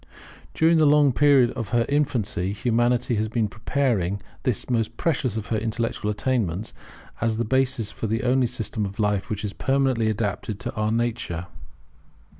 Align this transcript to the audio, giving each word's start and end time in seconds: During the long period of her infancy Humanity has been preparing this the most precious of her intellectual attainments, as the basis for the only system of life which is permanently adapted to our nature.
During 0.55 0.79
the 0.79 0.87
long 0.87 1.13
period 1.13 1.51
of 1.51 1.69
her 1.69 1.85
infancy 1.87 2.53
Humanity 2.53 3.17
has 3.17 3.27
been 3.27 3.47
preparing 3.47 4.19
this 4.41 4.65
the 4.65 4.71
most 4.73 4.97
precious 4.97 5.37
of 5.37 5.45
her 5.49 5.57
intellectual 5.59 6.09
attainments, 6.09 6.73
as 7.21 7.37
the 7.37 7.45
basis 7.45 7.91
for 7.91 8.07
the 8.07 8.23
only 8.23 8.47
system 8.47 8.83
of 8.83 8.97
life 8.97 9.29
which 9.29 9.45
is 9.45 9.53
permanently 9.53 10.09
adapted 10.09 10.59
to 10.61 10.73
our 10.73 10.91
nature. 10.91 11.45